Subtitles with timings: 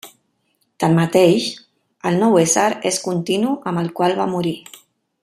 [0.83, 1.45] Tanmateix,
[2.11, 4.57] el nou ésser és continu amb el qual va morir.